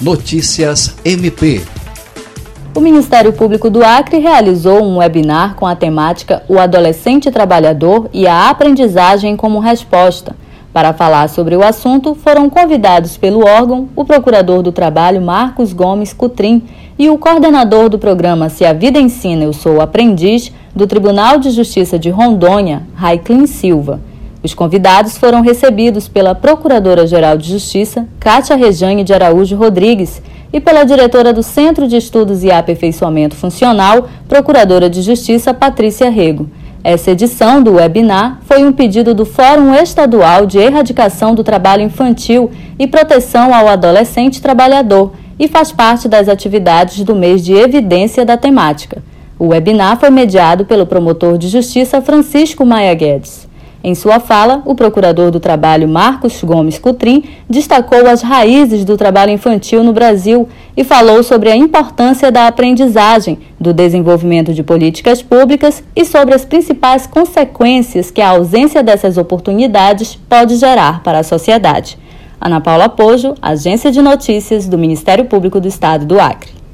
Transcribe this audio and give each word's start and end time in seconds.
Notícias 0.00 0.94
MP. 1.04 1.60
O 2.72 2.78
Ministério 2.78 3.32
Público 3.32 3.68
do 3.68 3.82
Acre 3.82 4.18
realizou 4.18 4.80
um 4.80 4.98
webinar 4.98 5.56
com 5.56 5.66
a 5.66 5.74
temática 5.74 6.44
O 6.48 6.56
Adolescente 6.56 7.32
Trabalhador 7.32 8.08
e 8.12 8.24
a 8.24 8.48
Aprendizagem 8.48 9.36
como 9.36 9.58
Resposta. 9.58 10.36
Para 10.72 10.92
falar 10.92 11.28
sobre 11.28 11.56
o 11.56 11.64
assunto, 11.64 12.14
foram 12.14 12.48
convidados 12.48 13.16
pelo 13.16 13.44
órgão 13.44 13.88
o 13.96 14.04
Procurador 14.04 14.62
do 14.62 14.70
Trabalho 14.70 15.20
Marcos 15.20 15.72
Gomes 15.72 16.12
Cutrim 16.12 16.62
e 16.96 17.10
o 17.10 17.18
coordenador 17.18 17.88
do 17.88 17.98
programa 17.98 18.48
Se 18.48 18.64
a 18.64 18.72
Vida 18.72 19.00
Ensina 19.00 19.42
Eu 19.42 19.52
Sou 19.52 19.80
Aprendiz 19.80 20.52
do 20.76 20.86
Tribunal 20.86 21.38
de 21.38 21.50
Justiça 21.50 21.98
de 21.98 22.08
Rondônia, 22.08 22.82
Raiklin 22.94 23.48
Silva. 23.48 23.98
Os 24.48 24.54
convidados 24.54 25.18
foram 25.18 25.42
recebidos 25.42 26.08
pela 26.08 26.34
Procuradora-Geral 26.34 27.36
de 27.36 27.50
Justiça, 27.50 28.08
Cátia 28.18 28.56
Rejane 28.56 29.04
de 29.04 29.12
Araújo 29.12 29.54
Rodrigues, 29.54 30.22
e 30.50 30.58
pela 30.58 30.84
diretora 30.84 31.34
do 31.34 31.42
Centro 31.42 31.86
de 31.86 31.98
Estudos 31.98 32.42
e 32.42 32.50
Aperfeiçoamento 32.50 33.36
Funcional, 33.36 34.08
Procuradora 34.26 34.88
de 34.88 35.02
Justiça, 35.02 35.52
Patrícia 35.52 36.08
Rego. 36.08 36.48
Essa 36.82 37.10
edição 37.10 37.62
do 37.62 37.74
webinar 37.74 38.38
foi 38.46 38.64
um 38.64 38.72
pedido 38.72 39.14
do 39.14 39.26
Fórum 39.26 39.74
Estadual 39.74 40.46
de 40.46 40.56
Erradicação 40.56 41.34
do 41.34 41.44
Trabalho 41.44 41.82
Infantil 41.82 42.50
e 42.78 42.86
Proteção 42.86 43.52
ao 43.54 43.68
Adolescente 43.68 44.40
Trabalhador 44.40 45.12
e 45.38 45.46
faz 45.46 45.72
parte 45.72 46.08
das 46.08 46.26
atividades 46.26 47.04
do 47.04 47.14
mês 47.14 47.44
de 47.44 47.52
evidência 47.52 48.24
da 48.24 48.38
temática. 48.38 49.02
O 49.38 49.48
webinar 49.48 50.00
foi 50.00 50.08
mediado 50.08 50.64
pelo 50.64 50.86
promotor 50.86 51.36
de 51.36 51.48
justiça 51.48 52.00
Francisco 52.00 52.64
Maia 52.64 52.94
Guedes. 52.94 53.47
Em 53.88 53.94
sua 53.94 54.20
fala, 54.20 54.60
o 54.66 54.74
procurador 54.74 55.30
do 55.30 55.40
trabalho 55.40 55.88
Marcos 55.88 56.44
Gomes 56.44 56.78
Cutrim 56.78 57.24
destacou 57.48 58.06
as 58.06 58.20
raízes 58.20 58.84
do 58.84 58.98
trabalho 58.98 59.32
infantil 59.32 59.82
no 59.82 59.94
Brasil 59.94 60.46
e 60.76 60.84
falou 60.84 61.22
sobre 61.22 61.50
a 61.50 61.56
importância 61.56 62.30
da 62.30 62.46
aprendizagem, 62.46 63.38
do 63.58 63.72
desenvolvimento 63.72 64.52
de 64.52 64.62
políticas 64.62 65.22
públicas 65.22 65.82
e 65.96 66.04
sobre 66.04 66.34
as 66.34 66.44
principais 66.44 67.06
consequências 67.06 68.10
que 68.10 68.20
a 68.20 68.28
ausência 68.28 68.82
dessas 68.82 69.16
oportunidades 69.16 70.16
pode 70.28 70.56
gerar 70.56 71.02
para 71.02 71.20
a 71.20 71.24
sociedade. 71.24 71.96
Ana 72.38 72.60
Paula 72.60 72.90
Pojo, 72.90 73.36
Agência 73.40 73.90
de 73.90 74.02
Notícias 74.02 74.68
do 74.68 74.76
Ministério 74.76 75.24
Público 75.24 75.58
do 75.58 75.66
Estado 75.66 76.04
do 76.04 76.20
Acre. 76.20 76.57